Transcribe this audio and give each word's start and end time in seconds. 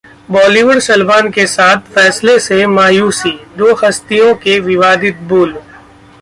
बॉलीवुड 0.31 0.79
सलमान 0.79 1.29
के 1.31 1.45
साथ, 1.47 1.81
फैसले 1.95 2.37
से 2.39 2.65
मायूसी, 2.67 3.37
दो 3.57 3.73
हस्तियों 3.83 4.33
के 4.35 4.59
विवादित 4.59 5.17
बोल 5.29 5.53